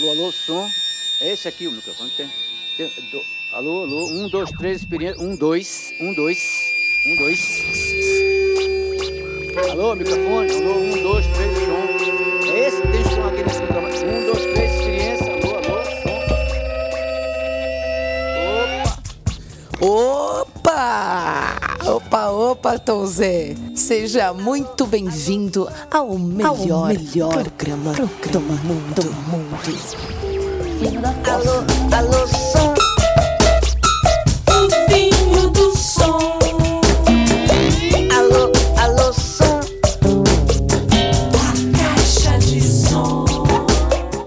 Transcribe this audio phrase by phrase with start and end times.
[0.00, 0.66] Alô, alô, som.
[1.20, 2.10] É esse aqui o microfone.
[2.16, 2.26] Tem,
[2.74, 4.06] tem do, alô, alô.
[4.06, 5.22] Um, dois, três, experiência.
[5.22, 5.92] Um, dois.
[6.00, 6.38] Um, dois.
[7.06, 7.38] Um, dois.
[9.70, 10.54] Alô, microfone.
[10.54, 12.50] Alô, um, dois, três, som.
[12.50, 13.94] É esse tem som aqui nesse microfone.
[14.06, 14.39] Um, dois,
[22.50, 23.54] Opa, Tom Zé.
[23.76, 29.02] Seja muito bem-vindo ao melhor, ao melhor programa, programa do mundo.
[29.02, 29.56] Do mundo.
[31.30, 31.62] Alô,
[31.96, 32.74] alô, som.
[34.50, 36.18] O vinho do som.
[38.18, 39.60] Alô, alô, som.
[41.36, 43.24] A caixa de som.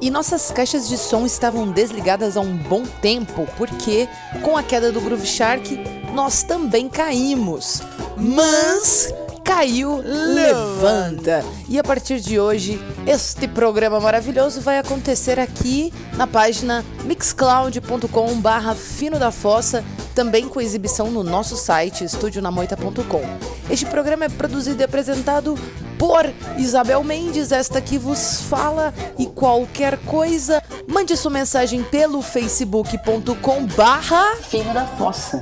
[0.01, 4.07] E nossas caixas de som estavam desligadas há um bom tempo, porque
[4.41, 5.77] com a queda do Groove Shark,
[6.13, 7.81] nós também caímos.
[8.17, 9.13] Mas
[9.43, 11.43] caiu, levanta.
[11.67, 19.19] E a partir de hoje, este programa maravilhoso vai acontecer aqui na página mixcloud.com/barra Fino
[19.19, 19.83] da Fossa,
[20.15, 23.21] também com exibição no nosso site estudionamoita.com.
[23.69, 25.57] Este programa é produzido e apresentado
[25.97, 26.25] por
[26.57, 34.35] Isabel Mendes, esta que vos fala e qualquer coisa, mande sua mensagem pelo facebook.com barra
[34.37, 35.39] Fino da Fossa.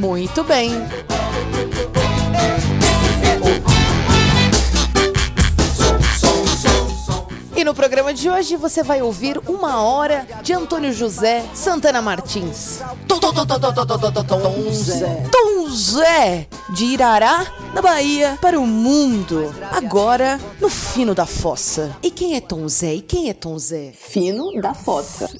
[0.00, 0.72] Muito bem.
[7.54, 12.80] E no programa de hoje você vai ouvir uma hora de Antônio José Santana Martins.
[13.06, 13.20] Tom
[14.72, 15.28] Zé.
[15.30, 19.54] Tom Zé, de Irará, na Bahia, para o mundo.
[19.70, 21.94] Agora, no fino da fossa.
[22.02, 22.94] E quem é Tom Zé?
[22.94, 23.92] E quem é Tom Zé?
[23.92, 25.28] Fino da Fossa.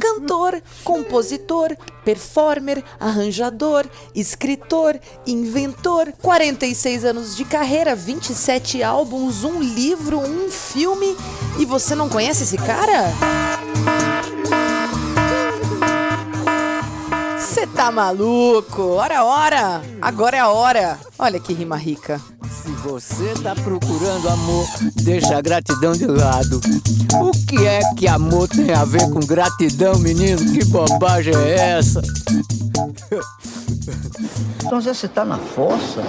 [0.00, 10.50] Cantor, compositor, performer, arranjador, escritor, inventor, 46 anos de carreira, 27 álbuns, um livro, um
[10.50, 11.16] filme.
[11.58, 13.12] E você não conhece esse cara?
[17.38, 18.82] Você tá maluco?
[18.82, 19.82] Ora, ora!
[20.00, 20.98] Agora é a hora!
[21.18, 22.20] Olha que rima rica.
[22.66, 24.66] Se você tá procurando amor,
[24.96, 26.60] deixa a gratidão de lado.
[27.22, 30.52] O que é que amor tem a ver com gratidão, menino?
[30.52, 32.02] Que bobagem é essa?
[34.64, 36.02] Então você tá na fossa?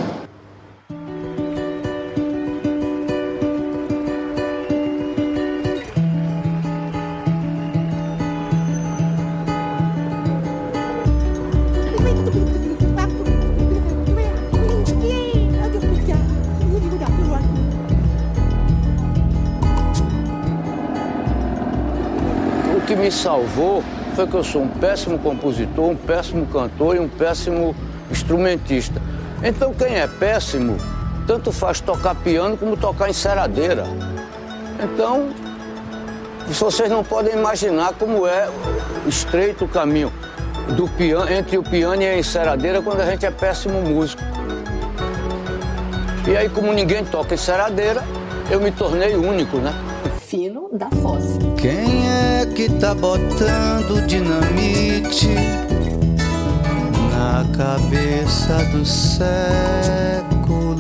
[23.08, 23.82] Me salvou
[24.18, 27.74] foi que eu sou um péssimo compositor, um péssimo cantor e um péssimo
[28.12, 29.02] instrumentista.
[29.42, 30.76] Então quem é péssimo,
[31.26, 33.86] tanto faz tocar piano como tocar enceradeira.
[34.84, 35.30] Então,
[36.50, 38.50] vocês não podem imaginar como é
[39.08, 40.12] estreito o caminho
[40.76, 44.22] do piano, entre o piano e a enceradeira quando a gente é péssimo músico.
[46.28, 48.04] E aí, como ninguém toca enceradeira,
[48.52, 49.74] eu me tornei único, né?
[50.30, 51.40] Fino da Fossa.
[51.56, 55.34] Quem é que tá botando dinamite
[57.14, 60.76] na cabeça do século?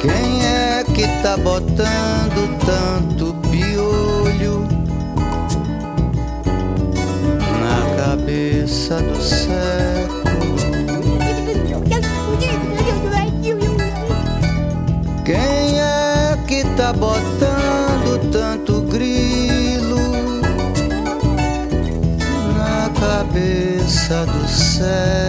[0.00, 4.66] Quem é que tá botando tanto piolho
[7.60, 10.15] na cabeça do século?
[16.76, 19.96] Tá botando tanto grilo
[22.54, 25.25] na cabeça do século?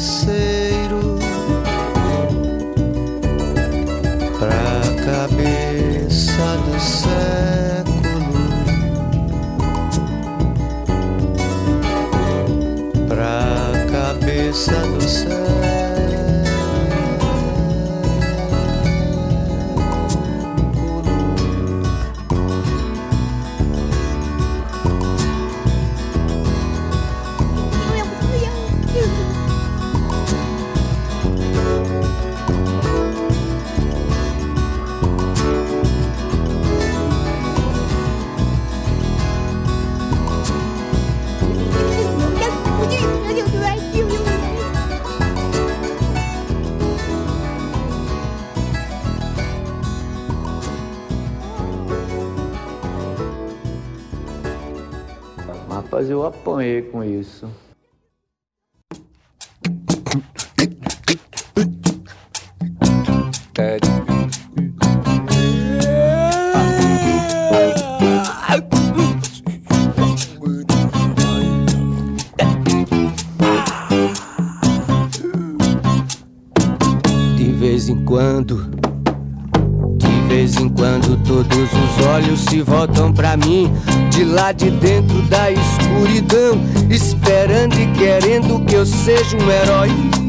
[0.00, 0.59] say
[56.70, 57.48] apanhei com isso.
[77.36, 78.70] De vez em quando,
[79.96, 83.70] de vez em quando, todos os olhos se voltam pra mim,
[84.10, 84.89] de lá de dentro
[89.00, 90.19] seja um herói.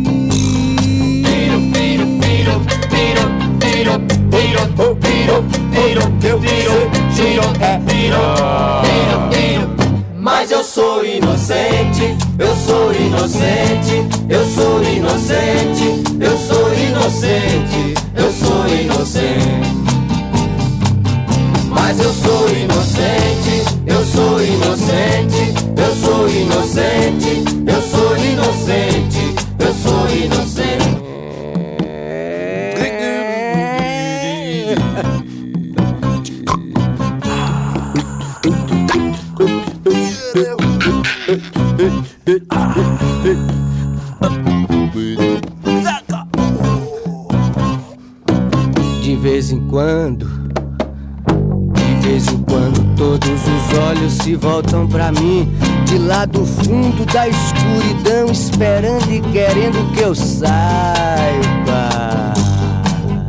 [56.22, 60.54] Lá do fundo da escuridão, esperando e querendo que eu saiba.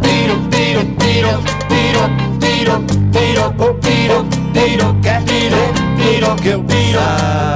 [0.03, 2.05] Tiro, tiro, tiro, tiro,
[2.39, 5.57] tiro, tiro, tiro, tiro, quer tiro,
[5.97, 7.01] tiro, que eu tiro,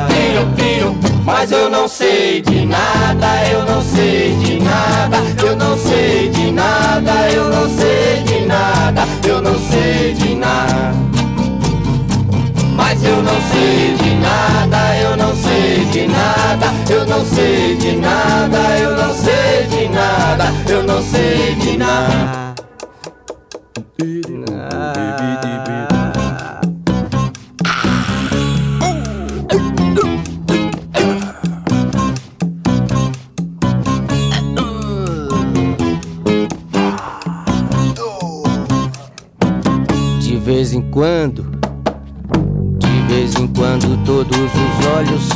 [0.08, 0.96] tiro, tiro.
[1.24, 6.50] Mas eu não sei de nada, eu não sei de nada, eu não sei de
[6.50, 11.05] nada, eu não sei de nada, eu não sei de nada.
[13.08, 18.58] Eu não sei de nada, eu não sei de nada, eu não sei de nada,
[18.78, 22.45] eu não sei de nada, eu não sei de nada.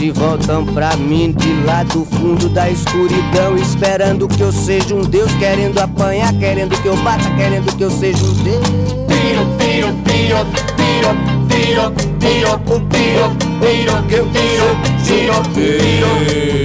[0.00, 5.02] Se voltam pra mim, de lá do fundo da escuridão, esperando que eu seja um
[5.02, 8.64] Deus, querendo apanhar, querendo que eu bata, querendo que eu seja um Deus.
[8.64, 10.38] Tiro, tiro, tiro,
[10.78, 11.12] tiro,
[11.50, 12.56] tiro, tiro,
[12.88, 13.36] tiro,
[13.68, 14.72] tiro, que eu tiro,
[15.04, 16.16] tiro, tiro,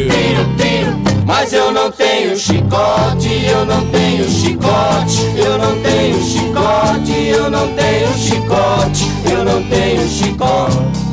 [0.07, 1.25] tiro, tiro.
[1.25, 7.67] Mas eu não tenho chicote, eu não tenho chicote, eu não tenho chicote, eu não
[7.75, 11.04] tenho chicote, eu não tenho chicote.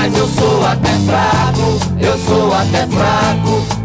[0.00, 3.77] Mas eu sou até fraco, eu sou até fraco,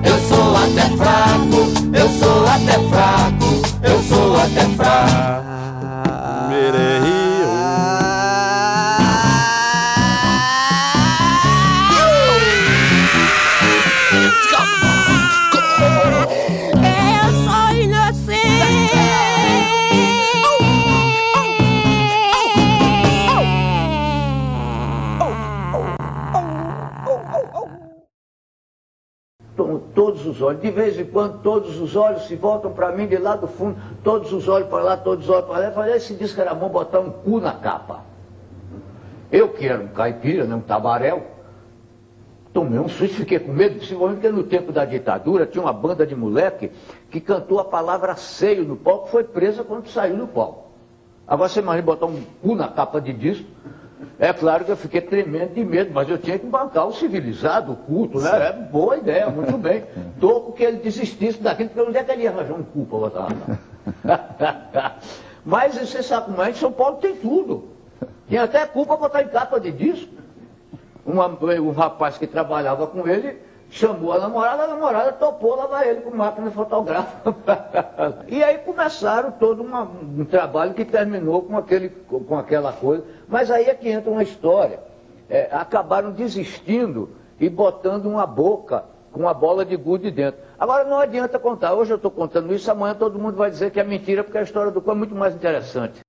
[30.43, 30.61] olhos.
[30.61, 33.75] De vez em quando, todos os olhos se voltam para mim de lá do fundo,
[34.03, 35.65] todos os olhos para lá, todos os olhos para lá.
[35.65, 38.01] Eu falei, esse disco era bom botar um cu na capa.
[39.31, 41.23] Eu que era um caipira, né, um tabaréu,
[42.53, 46.05] tomei um susto, fiquei com medo, principalmente porque no tempo da ditadura tinha uma banda
[46.05, 46.71] de moleque
[47.09, 50.67] que cantou a palavra seio no palco, foi presa quando saiu do palco.
[51.27, 53.47] Agora você imagina botar um cu na capa de disco.
[54.19, 57.73] É claro que eu fiquei tremendo de medo, mas eu tinha que bancar o civilizado,
[57.73, 58.47] o culto, né?
[58.49, 59.83] É boa ideia, muito bem.
[60.19, 62.97] Tô que ele desistisse daquilo, porque onde é que ele ia arranjar um cu para
[62.99, 63.27] botar
[64.05, 64.95] lá?
[65.45, 67.69] mas você sabe como é, São Paulo tem tudo.
[68.29, 70.11] Tem até cu para botar em capa de disco.
[71.05, 73.37] Uma- um rapaz que trabalhava com ele
[73.73, 77.35] chamou a namorada, a namorada topou lavar ele com máquina fotográfica.
[78.29, 83.03] e aí começaram todo uma- um trabalho que terminou com, aquele, com aquela coisa.
[83.27, 84.79] Mas aí é que entra uma história.
[85.27, 90.39] É, acabaram desistindo e botando uma boca com uma bola de gude dentro.
[90.59, 91.73] Agora não adianta contar.
[91.73, 94.43] Hoje eu estou contando isso, amanhã todo mundo vai dizer que é mentira, porque a
[94.43, 95.99] história do cu é muito mais interessante.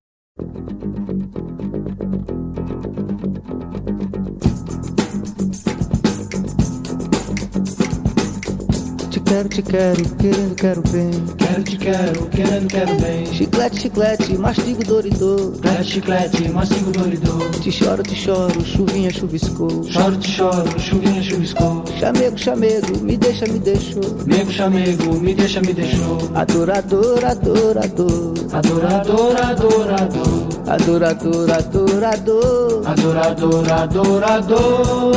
[9.25, 11.11] Quero, te quero, querendo, quero bem.
[11.37, 13.25] Quero, te quero, querendo, quero bem.
[13.25, 15.53] Chiclete, chiclete, mastigo, doridor.
[15.53, 17.49] Chiclete, chiclete, mastigo, doridor.
[17.61, 19.83] Te choro, te choro, chuvinha chuviscou.
[19.83, 21.83] Choro, te choro, chuvinha, chuviscou.
[21.99, 24.01] Chamego, chamego, me deixa, me deixou.
[24.25, 26.17] Nego, chamego, me deixa, me deixou.
[26.35, 28.33] Adorador, adorador.
[28.53, 30.55] Adorador, adorador.
[30.67, 32.87] Adorador, adorador.
[32.87, 35.11] Adorador, adorador.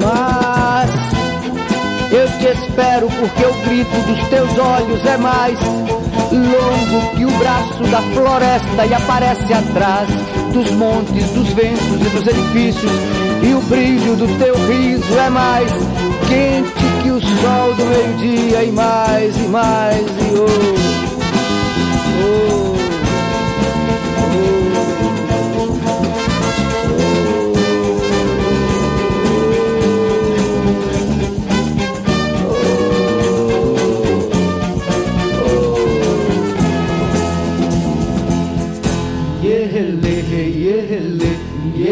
[0.00, 1.17] Mas
[2.10, 5.58] eu te espero porque o grito dos teus olhos é mais
[6.32, 10.08] longo que o braço da floresta e aparece atrás
[10.52, 12.92] dos montes, dos ventos e dos edifícios.
[13.42, 15.70] E o brilho do teu riso é mais
[16.28, 20.87] quente que o sol do meio-dia e mais e mais e oh, oh,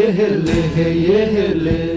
[0.07, 1.96] yehele, yehele.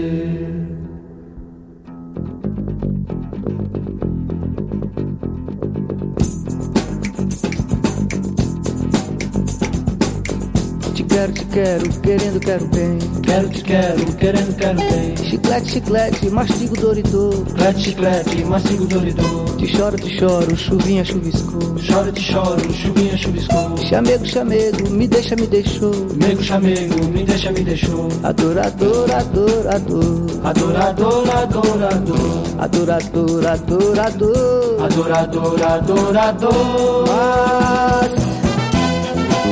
[11.51, 12.97] quero, querendo, quero bem.
[13.23, 15.13] Quero, te quero, querendo, quero bem.
[15.15, 17.33] Chiclete, chiclete, mastigo, doridor.
[17.33, 19.55] Chiclete, chiclete, mastigo, doridor.
[19.57, 21.77] Te choro, te choro, chuvinha chuviscou.
[21.79, 23.77] Choro, te choro, chuvinha, chuviscou.
[23.77, 25.93] Chamego, chamego, me deixa, me deixou.
[26.15, 28.07] Nego, chamego, me deixa, me deixou.
[28.23, 30.25] Adorador, adorador.
[30.43, 32.41] Adorador, adorador.
[32.59, 34.81] Adorador, adorador.
[34.81, 37.05] Adorador, adorador.
[37.07, 38.20] Mas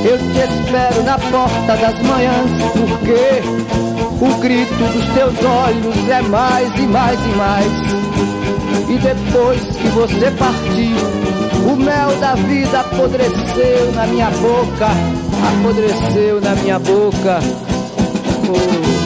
[0.05, 3.41] eu te espero na porta das manhãs, porque
[4.21, 8.09] o grito dos teus olhos é mais e mais e mais.
[8.89, 10.97] E depois que você partiu,
[11.71, 14.87] o mel da vida apodreceu na minha boca,
[15.49, 17.39] apodreceu na minha boca.
[18.51, 18.98] Oh,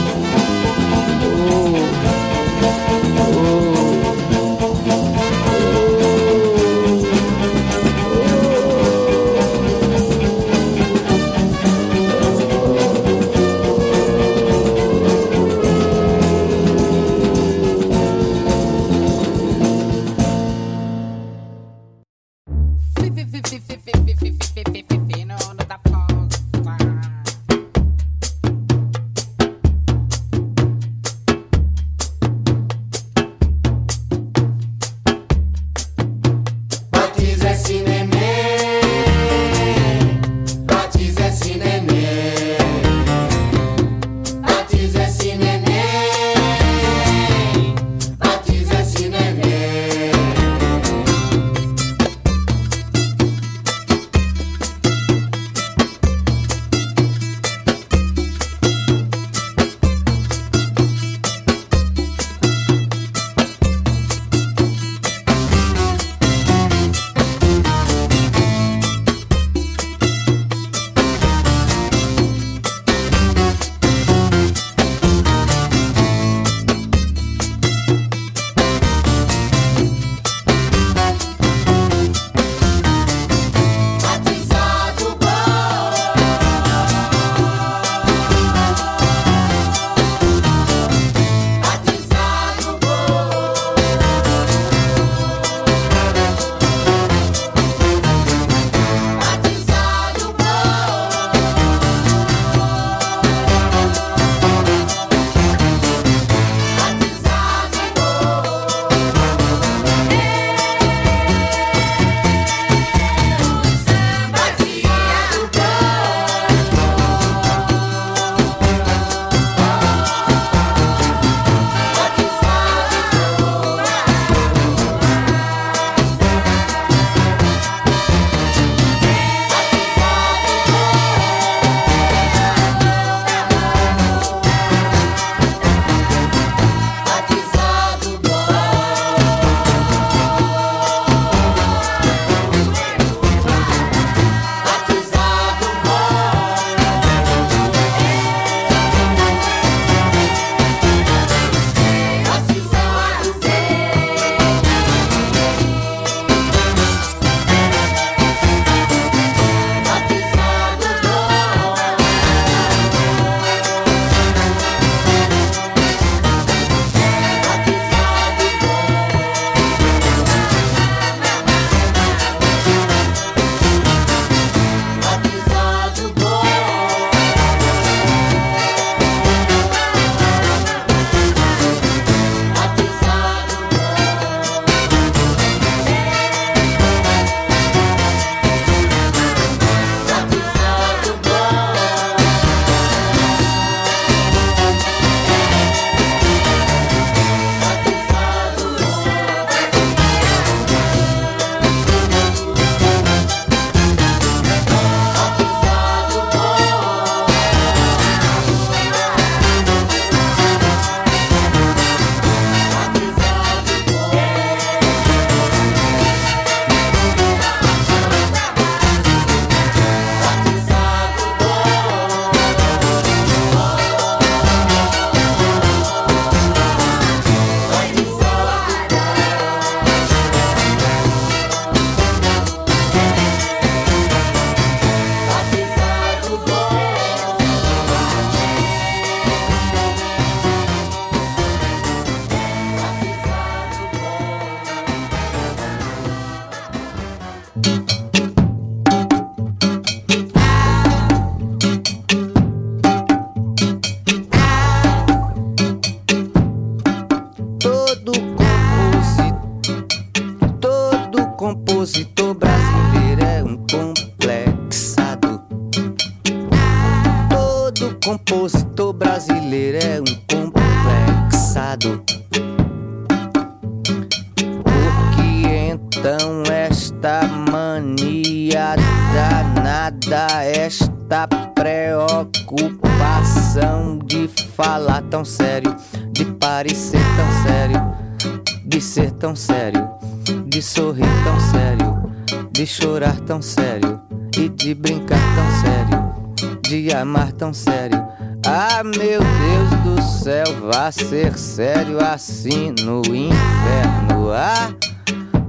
[293.43, 293.99] sério
[294.38, 298.01] e de brincar tão sério, de amar tão sério.
[298.45, 304.32] Ah, meu Deus do céu, vá ser sério assim no inferno.
[304.32, 304.73] Ah,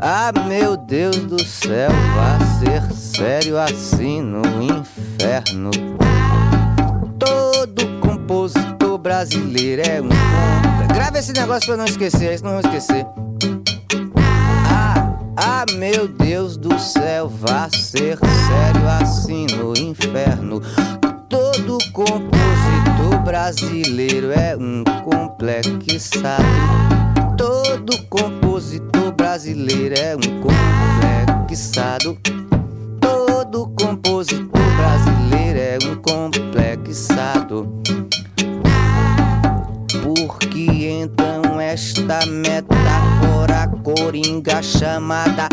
[0.00, 5.70] ah, meu Deus do céu, vá ser sério assim no inferno.
[7.18, 10.94] Todo compositor brasileiro é um contra.
[10.94, 13.06] Grava esse negócio pra não esquecer, senão eu esquecer.
[15.36, 20.62] Ah, meu Deus do céu, vá ser sério assim no inferno.
[21.28, 26.44] Todo compositor brasileiro é um complexado.
[27.36, 32.16] Todo compositor brasileiro é um complexado.
[33.00, 37.82] Todo compositor brasileiro é um complexado.
[40.00, 42.73] Porque então esta metáfora
[44.04, 45.48] coringa chamada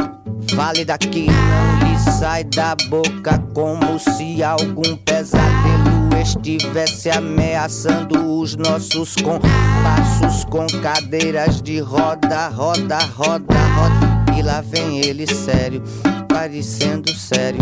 [0.54, 9.16] válida que não lhe sai da boca como se algum pesadelo estivesse ameaçando os nossos
[9.16, 14.38] compassos com cadeiras de roda, roda, roda, roda.
[14.38, 15.82] E lá vem ele sério,
[16.28, 17.62] parecendo sério,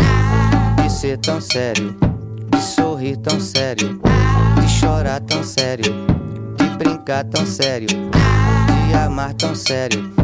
[0.82, 1.96] de ser tão sério,
[2.50, 4.00] de sorrir tão sério,
[4.60, 5.94] de chorar tão sério,
[6.56, 10.19] de brincar tão sério, de amar tão sério,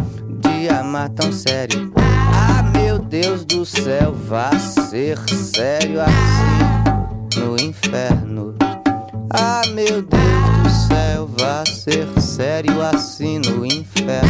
[0.68, 1.92] amar tão sério.
[1.96, 8.54] Ah, meu Deus do céu, vá ser sério assim no inferno.
[9.30, 14.28] Ah, meu Deus do céu, vá ser sério assim no inferno.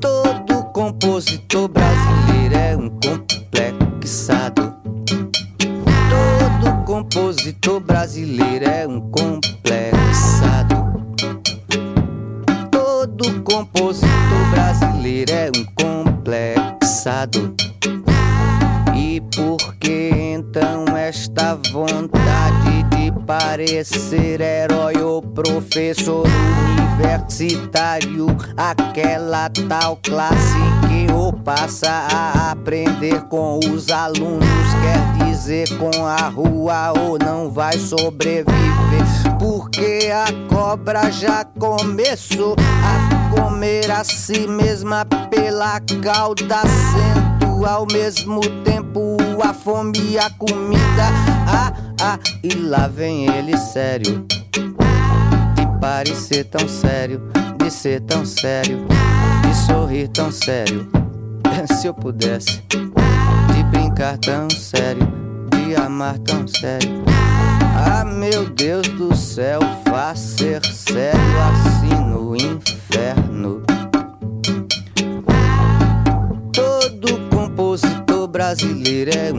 [0.00, 4.74] Todo compositor brasileiro é um complexado.
[6.10, 9.93] Todo compositor brasileiro é um complexado.
[15.24, 17.54] Brasileiro é um complexado.
[18.94, 26.26] E por que então esta vontade de parecer herói ou professor
[26.96, 28.26] universitário?
[28.56, 30.58] Aquela tal classe
[30.88, 34.44] que ou passa a aprender com os alunos,
[34.82, 38.54] quer dizer com a rua ou não vai sobreviver.
[39.38, 43.03] Porque a cobra já começou a
[43.34, 51.08] comer a si mesma pela cauda, sendo ao mesmo tempo a fome e a comida.
[51.46, 57.20] Ah, ah, e lá vem ele sério, de parecer tão sério,
[57.58, 58.86] de ser tão sério,
[59.42, 60.88] de sorrir tão sério.
[61.74, 65.06] Se eu pudesse, de brincar tão sério,
[65.50, 67.13] de amar tão sério.
[67.76, 69.58] Ah, meu Deus do céu,
[69.90, 73.62] vá ser sério assim no inferno.
[76.52, 79.36] Todo compositor brasileiro é um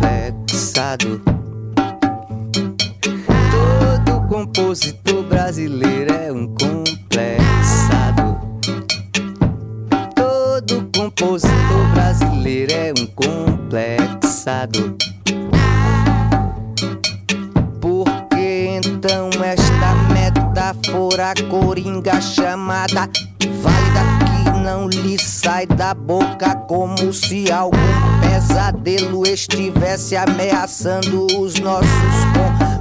[0.00, 1.20] complexado.
[3.50, 8.40] Todo compositor brasileiro é um complexado.
[10.16, 14.96] Todo compositor brasileiro é um complexado.
[20.90, 23.08] Metáfora coringa chamada
[23.62, 27.76] válida que não lhe sai da boca como se algum
[28.20, 31.88] pesadelo estivesse ameaçando os nossos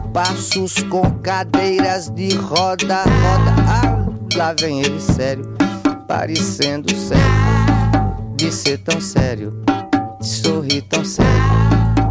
[0.02, 3.56] compassos com cadeiras de roda, roda.
[3.68, 5.46] Ah, lá vem ele sério,
[6.08, 7.24] parecendo sério,
[8.36, 9.54] de ser tão sério,
[10.20, 11.32] de sorrir tão sério,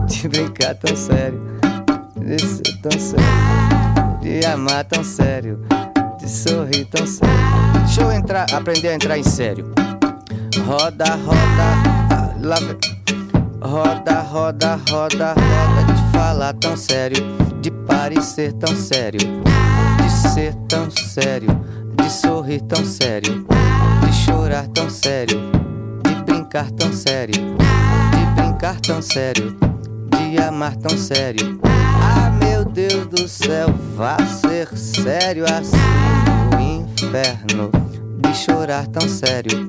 [0.06, 1.40] de brincar tão sério,
[2.16, 5.58] de ser tão sério, de amar tão sério,
[6.28, 7.34] de sorrir tão sério.
[7.86, 9.72] Deixa eu entrar, aprender a entrar em sério.
[10.66, 12.56] Roda, roda, lá.
[13.62, 17.24] Roda, roda, roda, roda, de falar tão sério,
[17.60, 21.48] de parecer tão sério, de ser tão sério,
[21.96, 23.46] de sorrir tão sério,
[24.06, 25.40] de chorar tão sério,
[26.04, 29.56] de brincar tão sério, de brincar tão sério,
[30.10, 31.58] de amar tão sério.
[31.64, 32.27] Ah,
[32.78, 35.76] Deus do céu, vá ser sério assim
[36.52, 37.72] no inferno,
[38.20, 39.68] de chorar tão sério,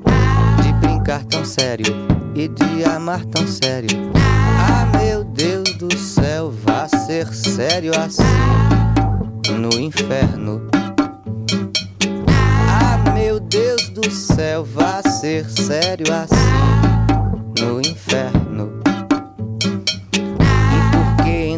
[0.62, 1.88] de brincar tão sério
[2.36, 4.12] e de amar tão sério.
[4.14, 8.22] Ah, meu Deus do céu, vá ser sério assim
[9.60, 10.70] no inferno.
[12.68, 18.49] Ah, meu Deus do céu, vá ser sério assim no inferno.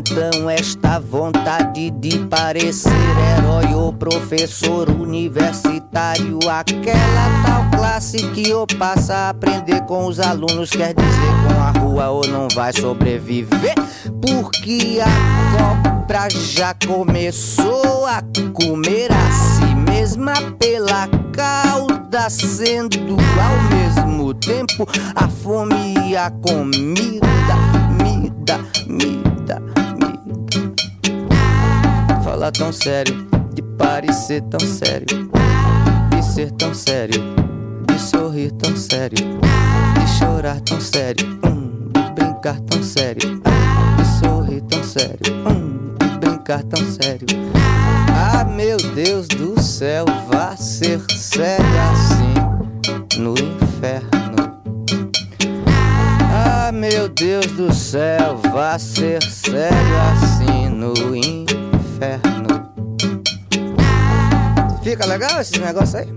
[0.01, 2.91] Então esta vontade de parecer
[3.37, 6.39] herói ou professor universitário?
[6.49, 11.71] Aquela tal classe que eu passa a aprender com os alunos, quer dizer, com a
[11.79, 13.75] rua ou não vai sobreviver?
[14.19, 24.33] Porque a cobra já começou a comer a si mesma pela cauda, sendo ao mesmo
[24.33, 27.30] tempo a fome e a comida.
[32.57, 35.29] Tão sério, de parecer tão sério,
[36.11, 37.21] de ser tão sério,
[37.87, 39.39] de sorrir tão sério,
[39.99, 43.41] de chorar tão sério, hum, de brincar tão sério,
[43.97, 47.25] de sorrir tão sério, hum, de brincar tão sério.
[48.15, 54.09] Ah, meu Deus do céu, vá ser sério assim no inferno.
[56.31, 61.20] Ah, meu Deus do céu, vá ser sério assim no inferno.
[64.91, 66.07] Fica legal esses negócios aí?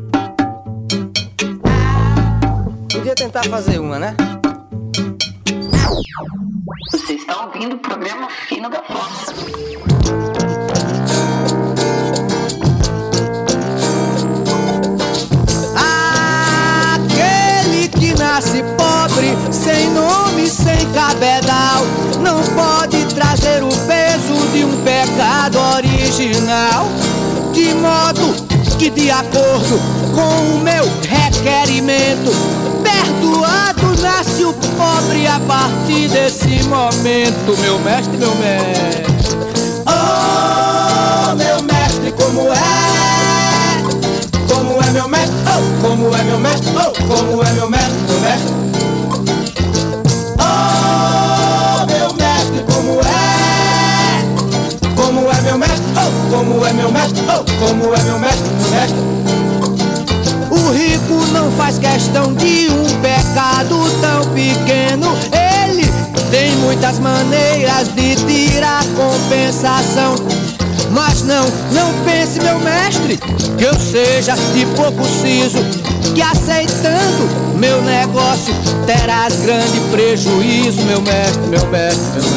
[2.92, 4.16] Podia tentar fazer uma, né?
[6.90, 9.32] Você está ouvindo o programa Fino da Fossa.
[16.96, 21.84] Aquele que nasce pobre, sem nome, sem cabedal,
[22.20, 26.88] não pode trazer o peso de um pecado original.
[27.52, 28.53] De modo
[28.84, 29.80] que, de acordo
[30.14, 32.30] com o meu requerimento,
[32.82, 37.58] perdoado nasce o pobre a partir desse momento.
[37.60, 39.06] Meu mestre, meu mestre.
[39.86, 43.82] Oh, meu mestre, como é?
[44.52, 45.36] Como é meu mestre?
[45.46, 46.70] Oh, como é meu mestre?
[46.76, 47.94] Oh, como é meu mestre?
[48.08, 48.63] Meu mestre.
[56.30, 57.22] Como é meu mestre?
[57.28, 58.48] Oh, como é meu mestre?
[58.70, 58.98] Mestre.
[60.50, 65.16] O rico não faz questão de um pecado tão pequeno.
[65.32, 65.86] Ele
[66.30, 70.14] tem muitas maneiras de tirar compensação.
[70.90, 73.16] Mas não, não pense, meu mestre,
[73.58, 75.58] que eu seja de pouco siso.
[76.14, 78.54] Que aceitando meu negócio
[78.86, 82.33] terás grande prejuízo, meu mestre, meu mestre, meu mestre.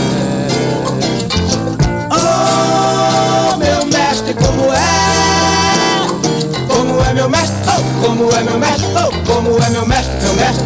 [8.18, 8.88] Como é meu mestre?
[8.96, 10.66] Oh, como é meu mestre, meu mestre?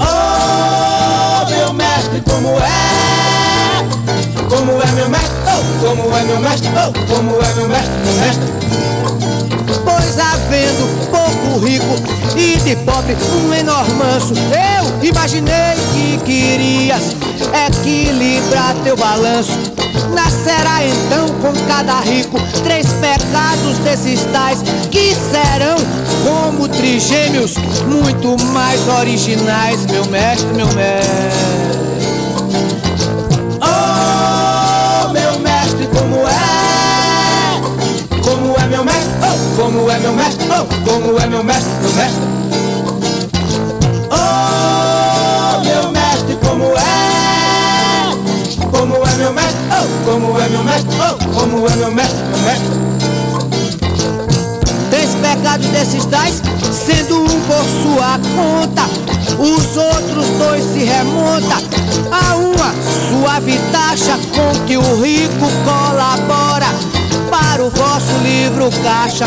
[0.00, 3.84] Oh, meu mestre, como é?
[4.50, 5.38] Como é meu mestre?
[5.46, 6.68] Oh, como é meu mestre?
[6.76, 8.52] Oh, como é meu mestre, meu mestre?
[9.82, 11.94] Pois havendo pouco rico
[12.36, 17.16] e de pobre um enorme manso, eu imaginei que querias
[17.66, 19.81] equilibrar teu balanço.
[20.14, 25.76] Nascerá então com cada rico três pecados desses tais que serão
[26.24, 27.54] como trigêmeos
[27.86, 31.82] muito mais originais, meu mestre, meu mestre.
[33.60, 37.60] Oh, meu mestre, como é?
[38.22, 39.12] Como é meu mestre?
[39.22, 40.46] Oh, como é meu mestre?
[40.50, 42.41] Oh, como é meu mestre, meu mestre?
[50.12, 50.94] Como é meu mestre?
[51.00, 52.68] Oh, como é meu mestre, meu mestre?
[54.90, 58.82] Três pecados desses tais, sendo um por sua conta,
[59.38, 61.56] os outros dois se remonta
[62.10, 62.74] a uma
[63.08, 66.66] suave taxa com que o rico colabora
[67.30, 69.24] para o vosso livro caixa.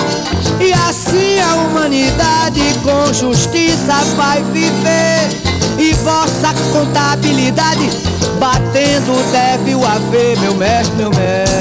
[0.60, 5.45] E assim a humanidade com justiça vai viver.
[5.80, 7.89] E vossa contabilidade
[8.36, 11.56] batendo deve o haver, meu mestre, meu mestre.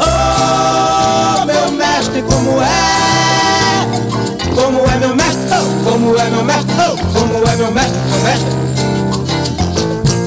[0.00, 3.86] Oh, meu mestre, como é?
[4.54, 5.44] Como é meu mestre?
[5.52, 6.74] Oh, como é meu mestre?
[6.78, 8.50] Oh, como é meu mestre, meu mestre?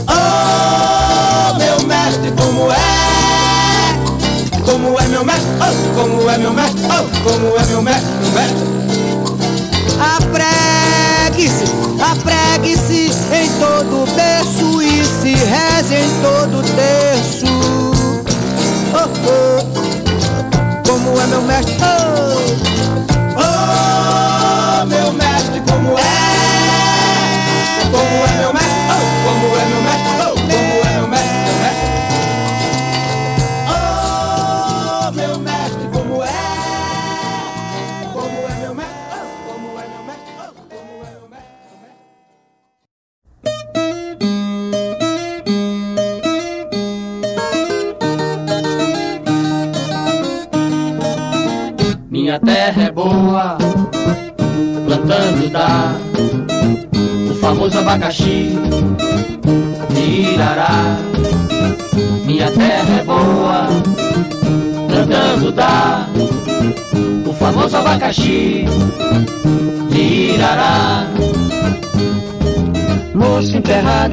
[0.08, 2.76] Oh, meu mestre, como é?
[4.66, 5.50] Como é meu mestre?
[5.62, 6.82] Oh, como é meu mestre?
[6.86, 8.78] Oh, como é meu mestre, meu mestre?
[10.18, 11.66] Apregue-se,
[12.00, 13.67] apregue-se em todo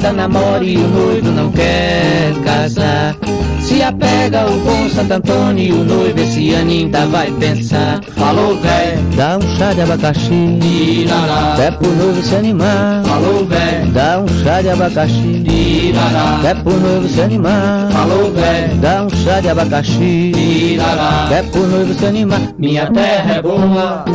[0.05, 3.15] enterrada namora e o noivo não quer casar.
[3.59, 7.99] Se apega o bom Santo Antônio e o noivo esse ano ainda vai pensar.
[8.15, 11.55] Falou, véi, Dá um chá de abacaxi, Irará.
[11.63, 13.03] é pro noivo se animar.
[13.05, 15.43] Falou, véi, Dá um chá de abacaxi,
[15.89, 16.39] Irará.
[16.47, 17.91] é pro noivo se animar.
[17.91, 21.27] Falou, véi, Dá um chá de abacaxi, Irará.
[21.31, 22.41] é pro noivo se animar.
[22.59, 24.05] Minha terra é boa,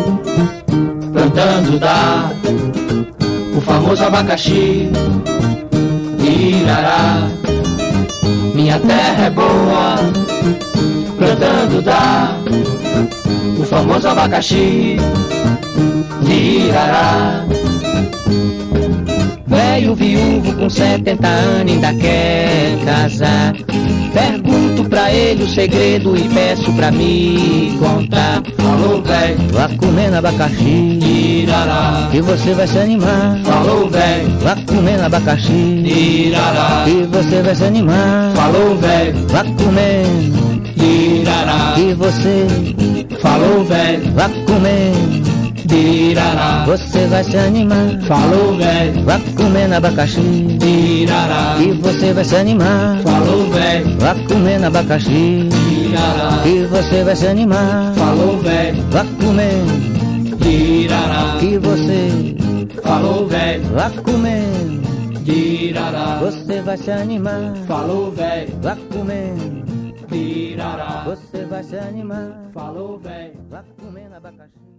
[1.13, 2.31] plantando dá
[3.57, 4.89] o famoso abacaxi
[6.41, 7.29] de Irará.
[8.55, 9.97] Minha terra é boa,
[11.19, 12.37] plantando dá
[13.59, 14.97] o famoso abacaxi
[16.23, 16.71] de.
[19.47, 23.53] Velho viúvo com 70 anos ainda quer casar.
[24.13, 28.43] Pergunto pra ele o segredo e peço pra me contar.
[28.57, 30.99] Falou, véi, Vá comendo abacaxi,
[31.45, 32.09] Irará.
[32.11, 33.39] que você vai se animar.
[33.45, 36.83] Falou, véi, Vá comendo abacaxi, Irará.
[36.85, 38.33] que você vai se animar.
[38.35, 41.73] Falou, véi, Vá comendo, Irará.
[41.75, 42.47] que você
[43.21, 45.29] Falou, véi, vá comendo,
[45.75, 46.65] Irará.
[46.67, 48.01] você vai se animar.
[48.03, 51.57] Falou, véi, Vá comendo abacaxi, Irará.
[51.59, 52.99] que você vai se animar.
[53.03, 55.49] Falou, véi, Vá comendo abacaxi,
[55.89, 56.41] Irará.
[56.43, 57.95] que você vai se animar.
[57.95, 61.37] Falou, véi, Vá comendo, Irará.
[61.39, 62.37] que você
[62.83, 66.19] Falou, véi, vá comendo, Irará.
[66.21, 67.55] você vai se animar.
[67.67, 69.65] Falou, véi, Vá comendo,
[70.15, 71.05] Irará.
[71.05, 72.29] você vai se animar.
[72.53, 73.33] Falou, véi.
[73.51, 74.70] Vá comendo abacaxi.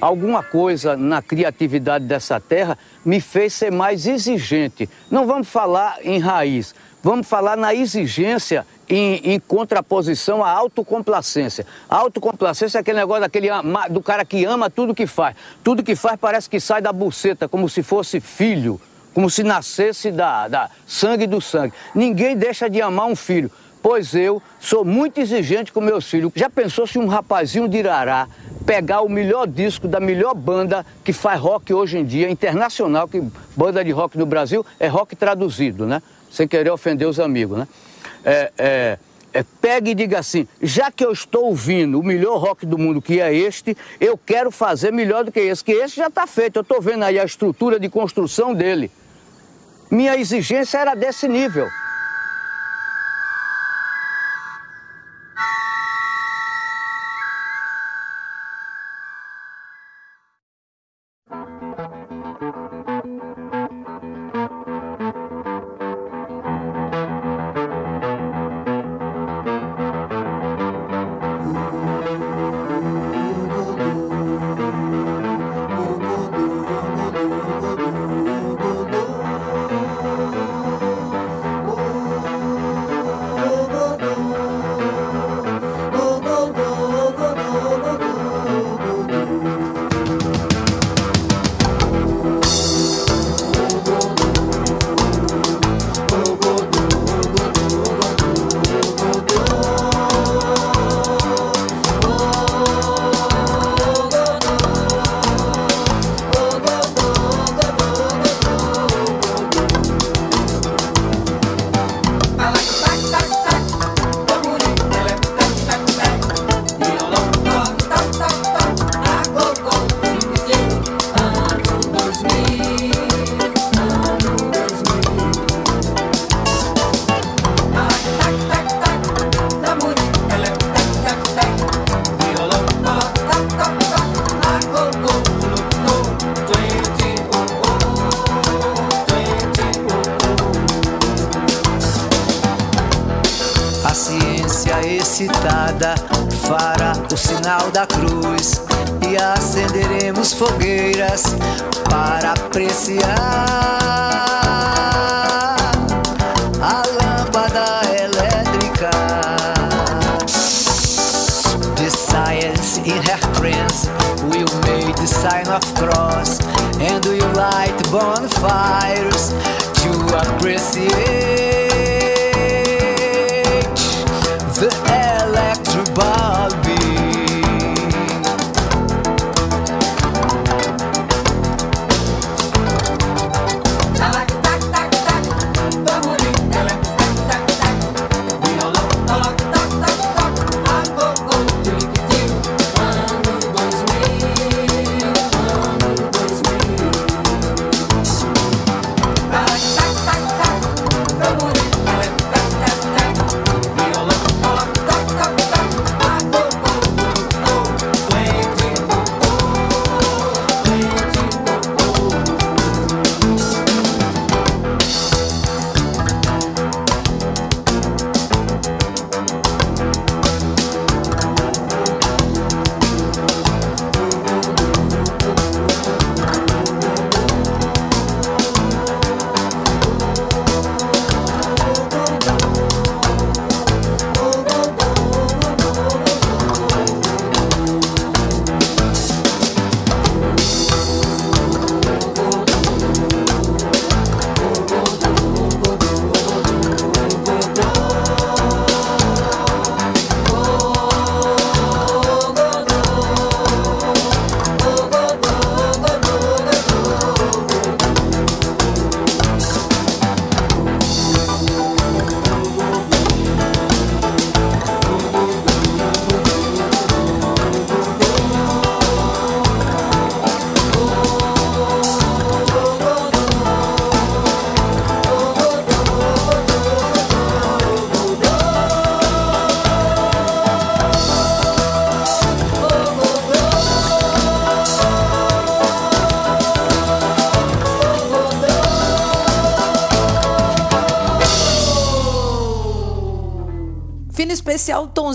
[0.00, 4.88] Alguma coisa na criatividade dessa terra me fez ser mais exigente.
[5.10, 11.66] Não vamos falar em raiz, vamos falar na exigência em, em contraposição à autocomplacência.
[11.88, 13.48] A autocomplacência é aquele negócio daquele,
[13.90, 15.36] do cara que ama tudo que faz.
[15.62, 18.80] Tudo que faz parece que sai da buceta, como se fosse filho,
[19.14, 21.72] como se nascesse da, da sangue do sangue.
[21.94, 23.50] Ninguém deixa de amar um filho.
[23.82, 26.30] Pois eu sou muito exigente com meus filhos.
[26.34, 28.28] Já pensou se um rapazinho de Irará
[28.66, 33.22] pegar o melhor disco da melhor banda que faz rock hoje em dia, internacional, que
[33.56, 36.02] banda de rock no Brasil é rock traduzido, né?
[36.30, 37.68] Sem querer ofender os amigos, né?
[38.22, 38.98] É, é,
[39.32, 43.00] é, pegue e diga assim, já que eu estou ouvindo o melhor rock do mundo,
[43.00, 46.56] que é este, eu quero fazer melhor do que esse, que esse já está feito.
[46.56, 48.90] Eu estou vendo aí a estrutura de construção dele.
[49.90, 51.66] Minha exigência era desse nível.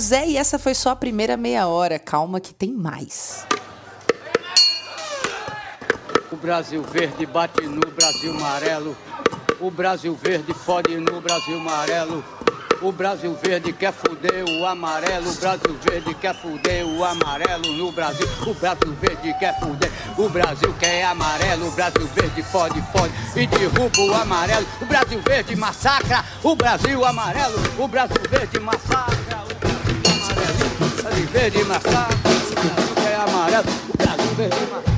[0.06, 1.98] Zé e essa foi só a primeira meia hora.
[1.98, 3.44] Calma que tem mais.
[6.32, 8.96] O Brasil verde bate no Brasil amarelo.
[9.60, 12.24] O Brasil verde fode no Brasil amarelo.
[12.84, 15.28] O Brasil verde quer fuder o amarelo.
[15.28, 18.28] O Brasil verde quer fuder o amarelo no Brasil.
[18.46, 19.92] O Brasil verde quer fuder.
[20.20, 21.68] O Brasil quer amarelo.
[21.68, 24.68] O Brasil verde fode, fode e derruba o amarelo.
[24.80, 26.24] O Brasil verde massacra.
[26.44, 27.58] O Brasil amarelo.
[27.80, 29.55] O Brasil verde massacra.
[31.24, 32.16] Verde massacra.
[32.16, 33.66] O Brasil quer amarelo.
[33.94, 34.95] O Brasil verde massacra.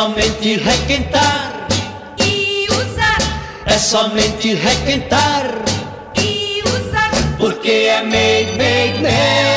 [0.00, 1.68] Somente requentar.
[2.18, 3.18] E usar,
[3.66, 5.44] É somente requentar.
[6.16, 7.10] E usar.
[7.38, 9.49] Porque é made, made, made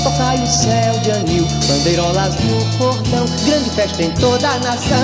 [0.00, 4.98] Retocai o céu de anil, bandeirolas no cordão, grande festa em toda a nação.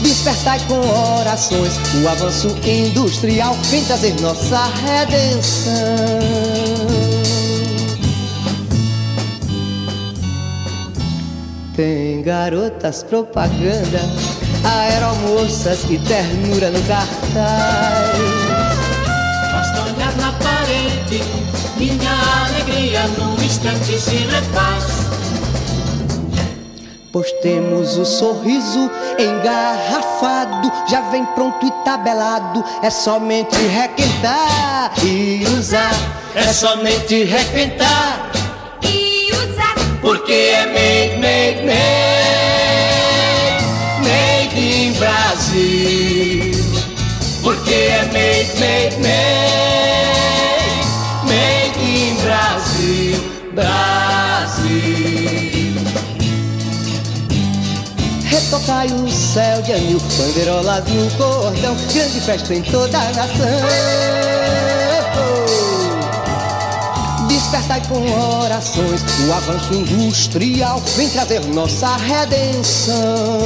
[0.00, 0.80] Despertai com
[1.20, 5.74] orações o avanço industrial, vem trazer nossa redenção.
[11.76, 14.00] Tem garotas propaganda,
[14.64, 18.47] aeromoças e ternura no cartaz.
[21.78, 22.10] Minha
[22.44, 24.84] alegria num instante se refaz.
[27.12, 35.94] Pois temos o sorriso engarrafado, já vem pronto e tabelado, é somente requentar e usar.
[36.34, 38.30] É somente requentar,
[38.82, 41.78] E usar, porque é made, made, made,
[44.04, 46.58] made in Brasil.
[47.42, 49.67] Porque é made, made, made,
[53.58, 54.68] Brasil.
[58.24, 63.58] Retocai o céu de anil, bandeirolas no cordão, grande festa em toda a nação.
[67.26, 68.00] Despertai com
[68.44, 73.40] orações o avanço industrial, vem trazer nossa redenção.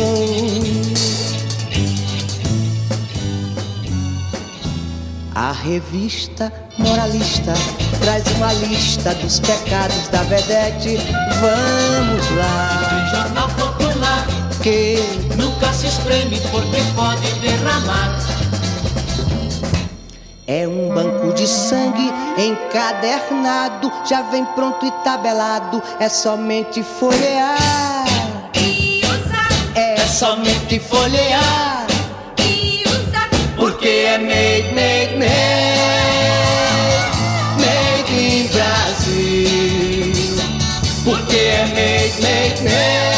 [5.35, 7.55] A revista moralista
[8.03, 10.99] traz uma lista dos pecados da vedete.
[11.41, 14.27] Vamos lá, Jornal popular
[14.63, 14.97] que
[15.37, 18.19] nunca se espreme porque pode derramar.
[20.47, 28.05] É um banco de sangue encadernado, já vem pronto e tabelado, é somente folhear.
[28.55, 31.72] e usar, É somente folhear.
[34.13, 35.73] Porque é made, made, made,
[37.59, 40.13] made in Brasil.
[41.05, 43.12] Porque é made, made, made,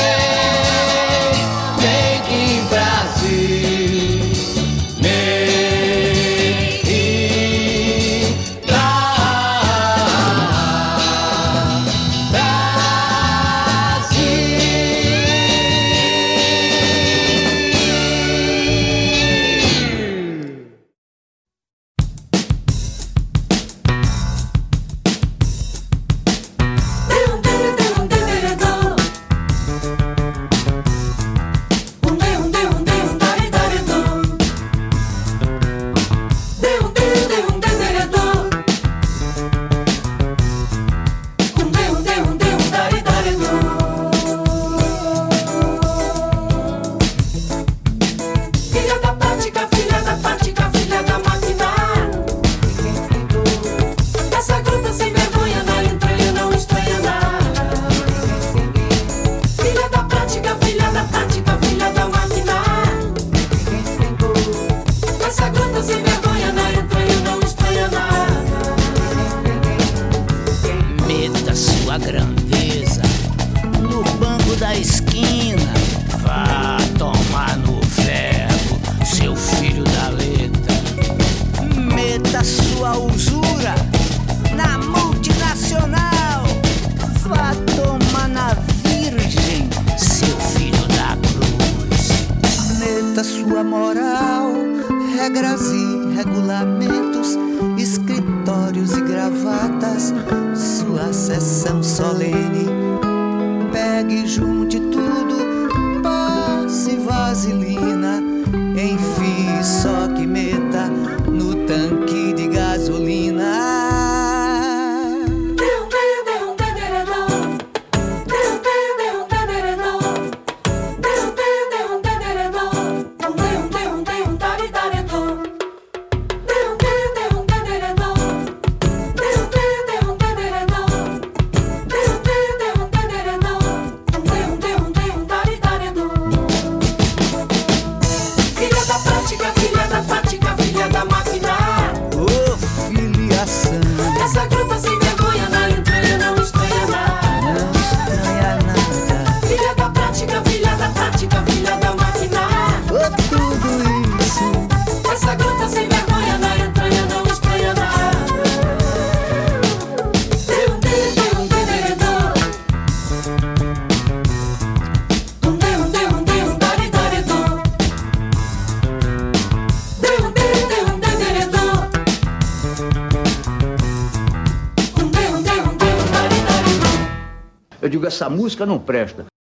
[178.15, 179.34] essa música não presta.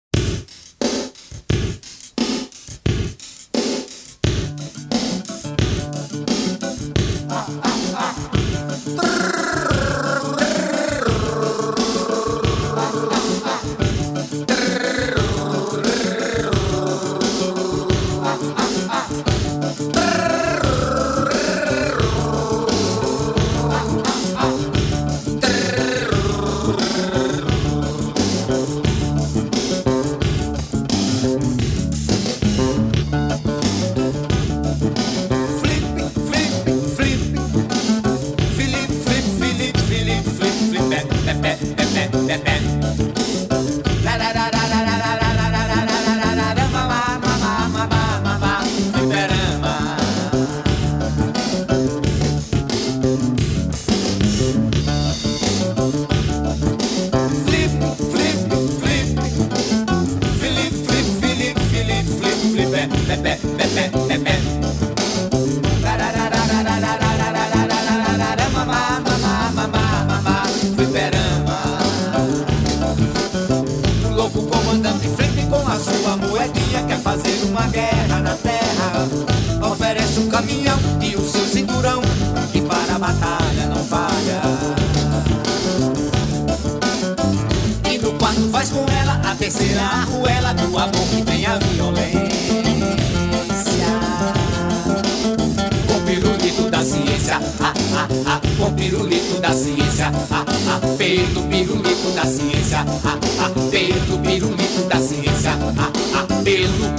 [97.75, 100.11] Ah, ah, ah, Com pirulito da ciência.
[100.31, 102.85] Ah, ah, Pelo pirulito da ciência.
[103.05, 105.51] Ah, ah, Pelo pirulito da ciência.
[105.77, 106.93] Ah, ah, Pelo.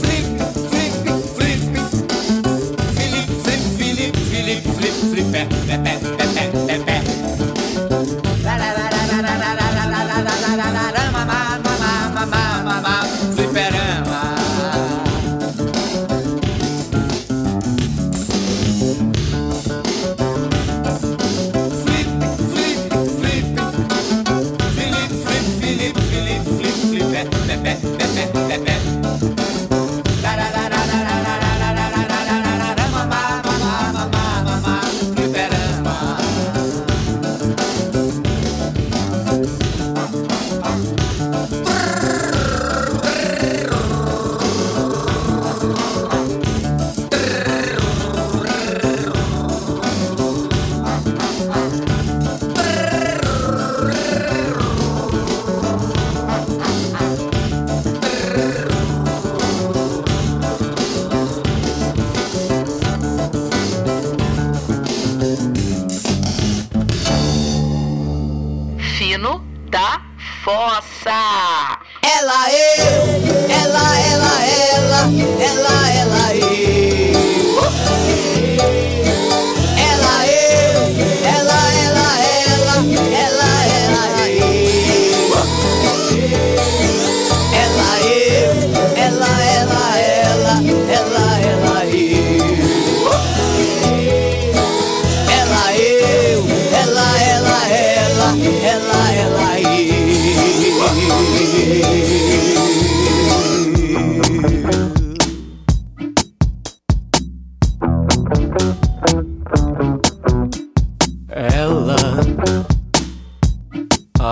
[0.00, 0.26] Flip,
[0.68, 0.94] flip,
[1.36, 1.62] flip.
[2.94, 6.09] Flip, flip, flip, flip, flip, flip pé, pé, pé, pé, pé, pé,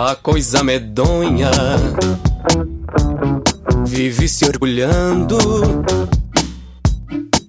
[0.09, 1.51] A coisa medonha
[3.87, 5.37] vive se orgulhando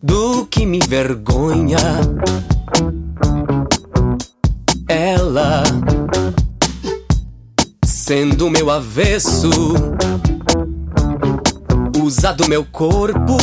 [0.04, 1.78] do que me vergonha.
[4.90, 5.64] Ela,
[7.86, 9.50] sendo meu avesso,
[12.04, 13.38] usa do meu corpo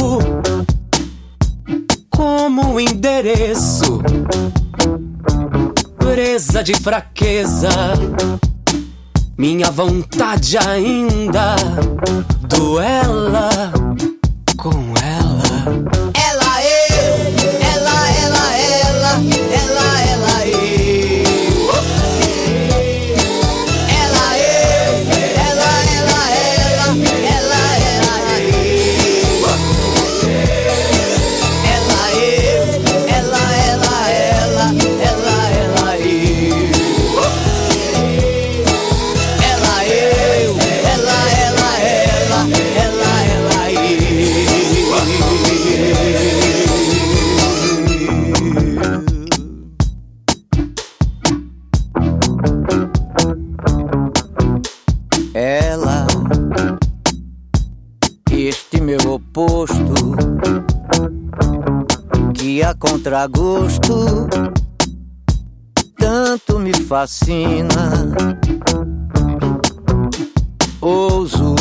[2.11, 3.99] como endereço.
[5.99, 7.71] Presa de fraqueza,
[9.39, 11.57] minha vontade ainda
[12.49, 13.72] duela
[14.57, 14.70] com
[15.03, 15.16] ela.
[63.07, 64.29] Contragosto
[65.97, 68.17] tanto me fascina.
[70.81, 71.55] Ouso,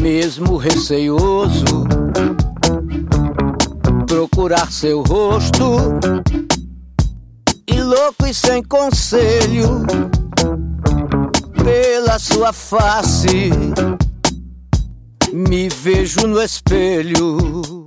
[0.00, 1.86] mesmo receioso,
[4.06, 5.76] procurar seu rosto
[7.66, 9.84] e louco e sem conselho
[11.62, 13.50] pela sua face.
[15.34, 17.84] Me vejo no espelho.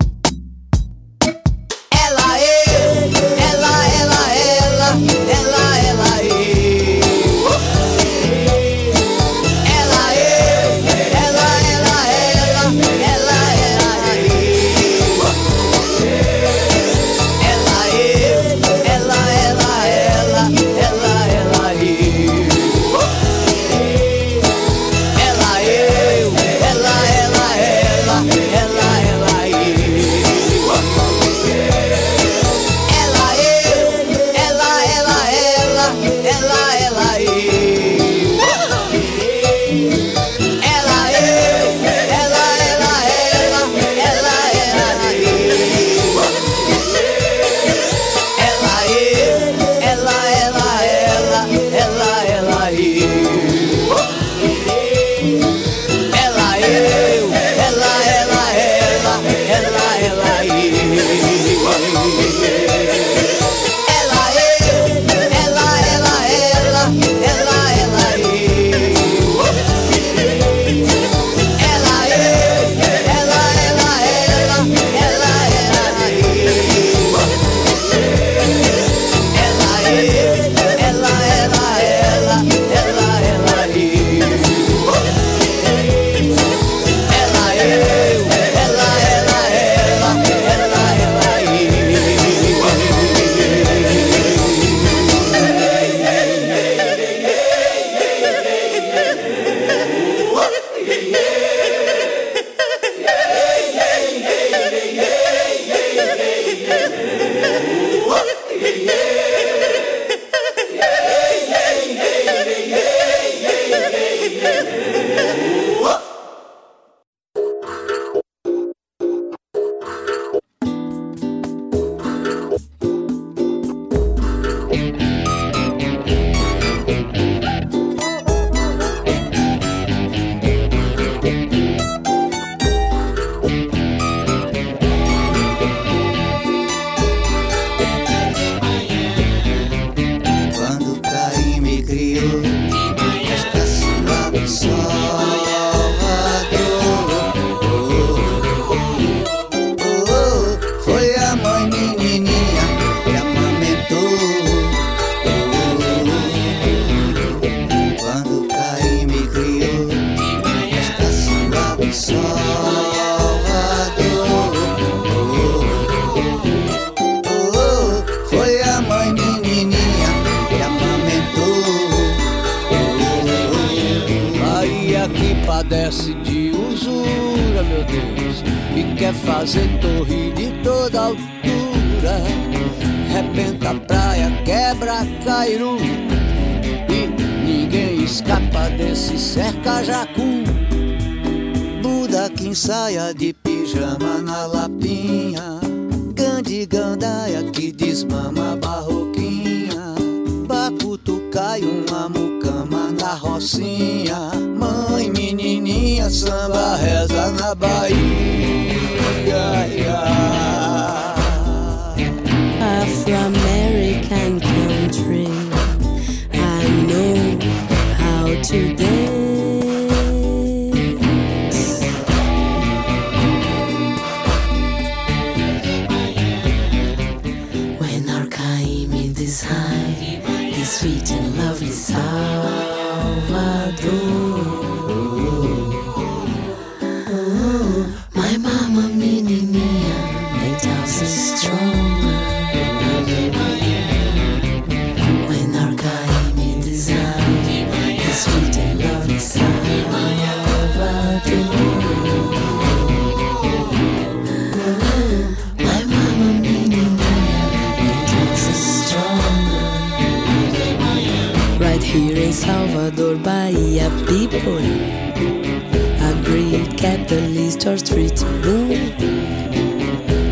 [267.72, 268.69] Or street boom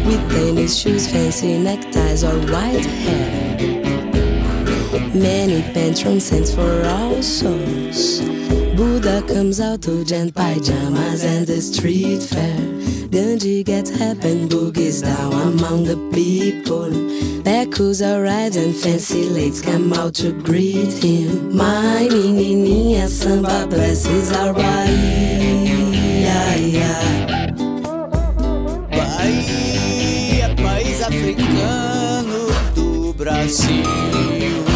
[0.05, 3.57] with tennis shoes, fancy neckties, or white hair.
[5.13, 8.21] Many patrons scents for all souls.
[8.75, 12.59] Buddha comes out to gent pajamas and the street fair.
[13.09, 16.89] Gandhi gets happen boogies down among the people.
[17.43, 21.55] Becos arrives and fancy ladies come out to greet him.
[21.55, 25.68] My menininha samba blesses our Bahia.
[28.91, 34.68] Bahia, país africano do Brasil.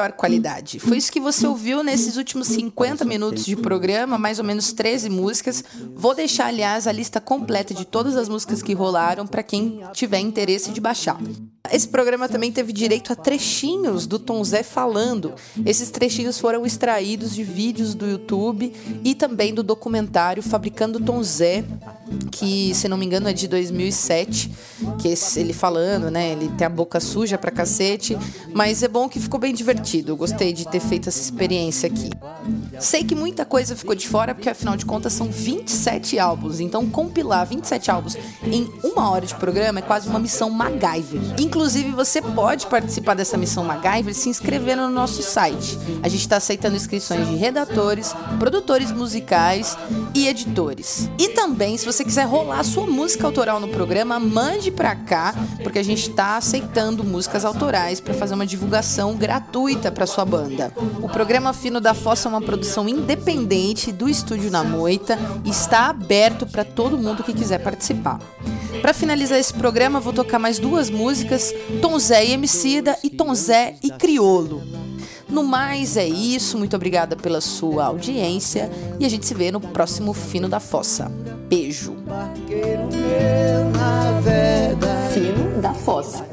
[0.00, 0.78] Melhor qualidade.
[0.78, 5.10] Foi isso que você ouviu nesses últimos 50 minutos de programa, mais ou menos 13
[5.10, 5.62] músicas.
[5.94, 10.18] Vou deixar, aliás, a lista completa de todas as músicas que rolaram para quem tiver
[10.18, 11.18] interesse de baixar.
[11.70, 15.34] Esse programa também teve direito a trechinhos do Tom Zé falando.
[15.64, 18.72] Esses trechinhos foram extraídos de vídeos do YouTube
[19.04, 21.64] e também do documentário Fabricando Tom Zé,
[22.32, 24.50] que, se não me engano, é de 2007,
[25.00, 26.32] que ele falando, né?
[26.32, 28.18] Ele tem a boca suja pra cacete,
[28.52, 30.12] mas é bom que ficou bem divertido.
[30.12, 32.10] Eu gostei de ter feito essa experiência aqui.
[32.80, 36.88] Sei que muita coisa ficou de fora, porque afinal de contas são 27 álbuns, então
[36.88, 41.20] compilar 27 álbuns em uma hora de programa é quase uma missão MacGyver.
[41.38, 41.59] Inclusive,
[41.94, 45.78] você pode participar dessa missão MacGyver se inscrevendo no nosso site.
[46.02, 49.76] A gente está aceitando inscrições de redatores, produtores musicais
[50.14, 51.10] e editores.
[51.18, 55.78] E também, se você quiser rolar sua música autoral no programa, mande pra cá, porque
[55.78, 60.72] a gente está aceitando músicas autorais para fazer uma divulgação gratuita para sua banda.
[61.02, 65.88] O programa Fino da Fossa é uma produção independente do Estúdio na Moita e está
[65.88, 68.18] aberto para todo mundo que quiser participar.
[68.80, 71.49] Para finalizar esse programa, vou tocar mais duas músicas,
[71.80, 74.62] Tom Zé e Emicida e Tom Zé e Criolo.
[75.28, 79.60] No mais é isso, muito obrigada pela sua audiência e a gente se vê no
[79.60, 81.10] próximo Fino da Fossa.
[81.48, 81.94] Beijo.
[85.12, 86.26] Fino da Fossa.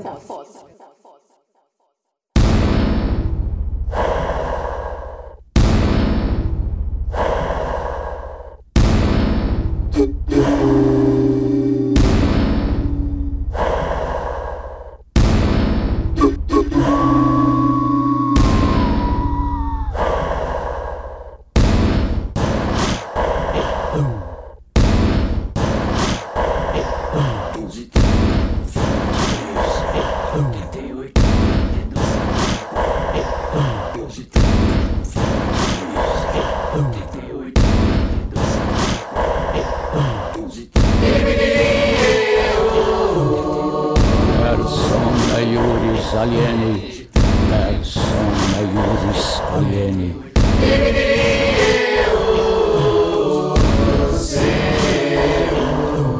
[49.58, 50.16] Alene.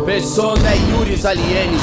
[0.06, 1.78] Persona e Yuris Aliene.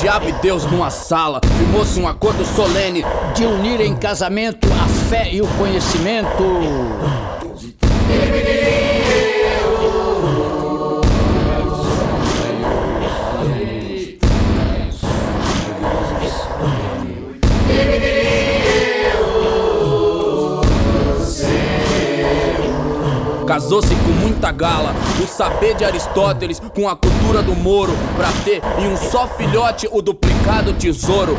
[0.00, 5.28] Diabo e Deus numa sala, firmou-se um acordo solene de unir em casamento a fé
[5.30, 6.42] e o conhecimento.
[23.46, 28.62] Casou-se com muita gala, o saber de Aristóteles com a cultura do Moro, pra ter
[28.78, 31.36] em um só filhote o duplicado tesouro.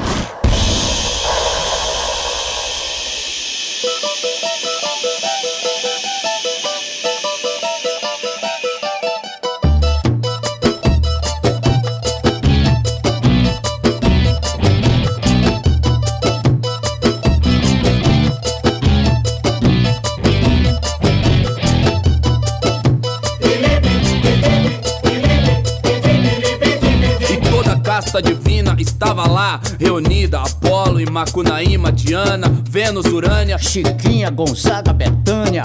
[29.15, 30.41] Estava lá, reunida.
[30.41, 35.63] Apolo e Macunaíma, Diana, Vênus, Urânia, Chiquinha, Gonzaga, Betânia.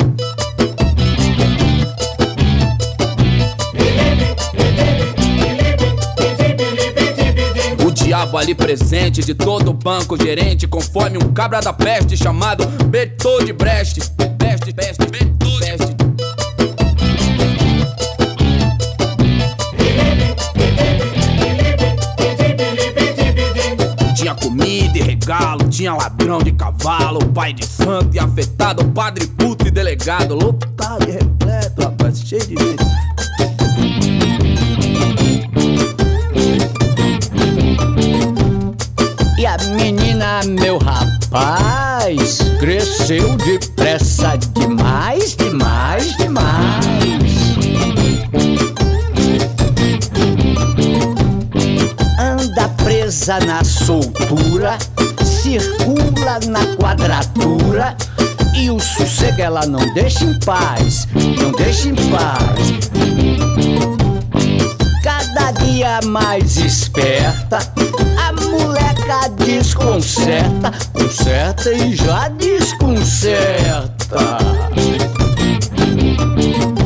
[7.92, 13.44] Diabo ali presente, de todo o banco gerente, conforme um cabra da peste chamado Bertold
[13.44, 14.01] de Brecht.
[14.36, 15.07] Peste, peste,
[25.21, 31.07] regalo, tinha ladrão de cavalo, pai de santo e afetado, padre puto e delegado, lotado
[31.09, 32.85] e repleto, rapaz, cheio de gente.
[39.39, 47.31] E a menina, meu rapaz, cresceu depressa demais, demais, demais.
[52.18, 54.79] Anda presa na soltura,
[55.51, 57.96] circula na quadratura.
[58.55, 62.72] E o sossego ela não deixa em paz, não deixa em paz.
[65.03, 67.59] Cada dia mais esperta,
[68.18, 73.80] a moleca desconcerta, conserta e já desconcerta.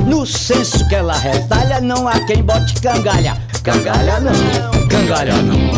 [0.07, 3.37] No senso que ela retalha, não há quem bote cangalha.
[3.63, 5.74] Cangalha não, cangalha não.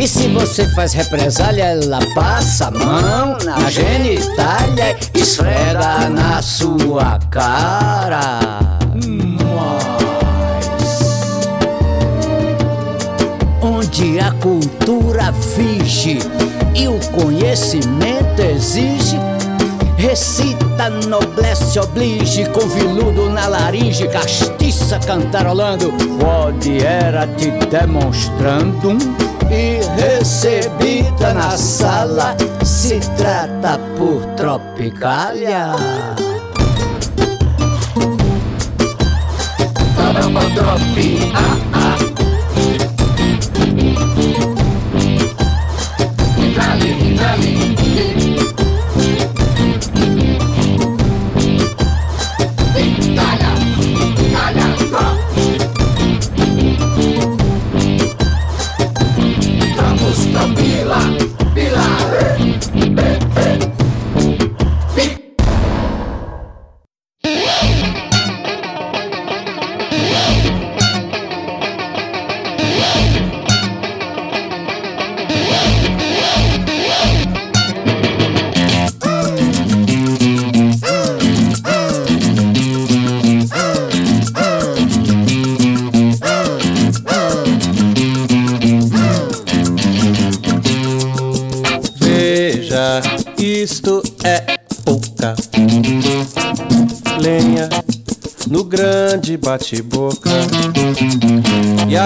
[0.00, 7.18] E se você faz represália, ela passa a mão na genitália e esfrega na sua
[7.30, 8.40] cara.
[13.62, 16.18] onde a cultura finge
[16.74, 19.18] e o conhecimento exige.
[20.00, 25.92] Recita noblesse oblige, com viludo na laringe, castiça cantarolando.
[26.18, 28.96] Pode era te demonstrando
[29.50, 32.34] e recebida na sala.
[32.64, 35.72] Se trata por tropicália.
[39.96, 41.30] Caramba, tropi,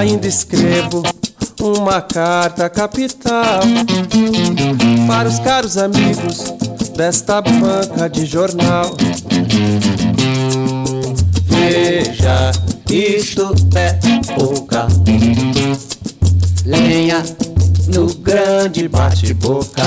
[0.04, 1.02] ainda escrevo
[1.62, 3.62] uma carta capital
[5.06, 6.44] para os caros amigos
[6.94, 8.94] desta banca de jornal.
[11.46, 12.52] Veja,
[12.90, 13.98] isto é
[14.34, 14.88] pouca
[16.66, 17.22] lenha
[17.88, 19.84] no grande bate-boca.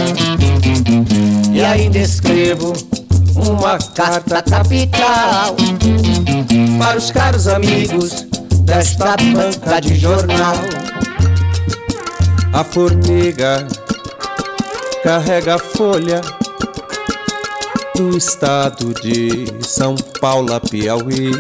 [1.54, 2.74] E ainda escrevo
[3.36, 5.56] uma carta capital
[6.80, 8.27] para os caros amigos
[8.68, 10.56] desta banca de jornal.
[12.54, 13.66] A formiga
[15.04, 16.22] carrega a folha
[17.96, 21.32] do estado de São Paulo, a Piauí.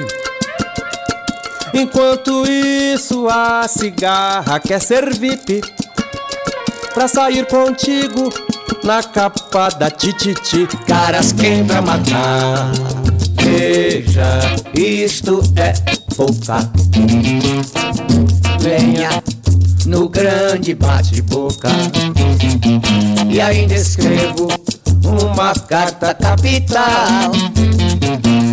[1.73, 5.61] Enquanto isso, a cigarra quer ser VIP
[6.93, 8.31] pra sair contigo
[8.83, 10.65] na capa da tititi.
[10.87, 12.71] Caras quem pra matar.
[13.43, 14.39] Veja,
[14.73, 15.73] isto é
[16.15, 16.69] pouca.
[18.59, 19.23] Venha
[19.85, 21.69] no grande bate-boca.
[23.29, 24.47] E ainda escrevo
[25.03, 27.31] uma carta capital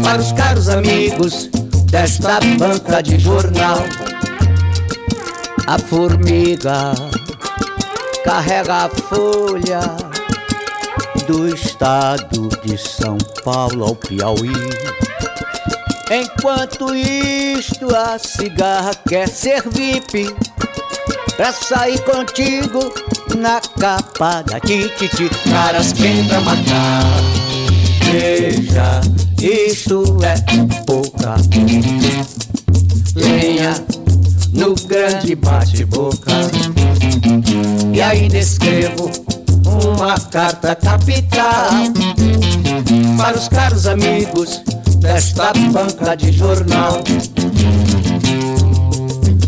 [0.02, 1.50] para os caros amigos
[1.90, 3.78] desta banca de jornal.
[5.66, 6.92] A formiga
[8.24, 10.03] carrega a folha
[11.26, 14.52] do estado de São Paulo ao Piauí.
[16.10, 20.34] Enquanto isto, a cigarra quer ser VIP
[21.36, 22.92] pra sair contigo
[23.36, 25.30] na capa da tititi.
[25.50, 27.02] Caras quem pra matar.
[28.10, 29.00] Veja,
[29.40, 30.34] isto é
[30.84, 31.36] pouca
[33.14, 33.74] lenha
[34.52, 35.83] no grande bate-boca.
[40.34, 41.70] Carta capital
[43.16, 44.60] para os caros amigos
[44.98, 47.04] desta banca de jornal.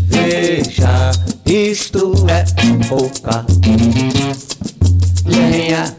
[0.05, 1.11] Veja,
[1.45, 2.45] isto é
[2.87, 3.45] pouca
[5.25, 5.93] lenha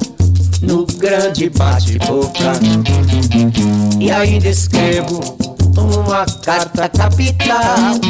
[0.62, 2.52] no grande bate-boca.
[4.00, 5.20] E ainda escrevo
[5.76, 8.00] uma carta capital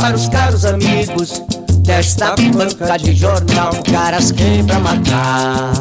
[0.00, 1.42] para os caros amigos
[1.88, 3.70] desta banca de jornal.
[3.90, 5.72] Caras quem pra matar.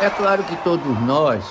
[0.00, 1.44] É claro que todos nós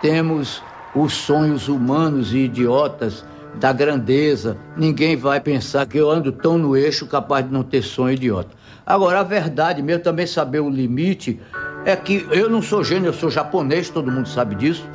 [0.00, 0.62] temos
[0.94, 3.24] os sonhos humanos e idiotas
[3.54, 4.56] da grandeza.
[4.76, 8.50] Ninguém vai pensar que eu ando tão no eixo capaz de não ter sonho idiota.
[8.86, 11.40] Agora, a verdade mesmo, também saber o limite,
[11.84, 14.88] é que eu não sou gênio, eu sou japonês, todo mundo sabe disso.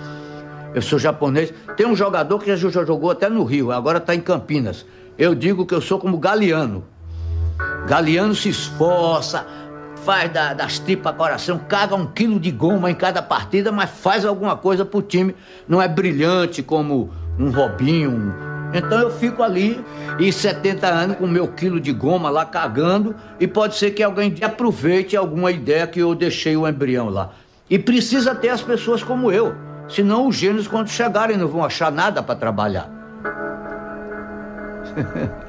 [0.73, 1.53] Eu sou japonês.
[1.77, 4.85] Tem um jogador que já jogou até no Rio, agora está em Campinas.
[5.17, 6.83] Eu digo que eu sou como Galeano.
[7.87, 9.45] Galeano se esforça,
[10.05, 14.25] faz da- das tripas coração, caga um quilo de goma em cada partida, mas faz
[14.25, 15.35] alguma coisa pro time.
[15.67, 18.33] Não é brilhante como um Robinho.
[18.73, 19.83] Então eu fico ali
[20.17, 24.33] e 70 anos com meu quilo de goma lá cagando e pode ser que alguém
[24.41, 27.29] aproveite alguma ideia que eu deixei o embrião lá.
[27.69, 29.55] E precisa ter as pessoas como eu,
[29.87, 32.89] senão os gênios quando chegarem não vão achar nada para trabalhar.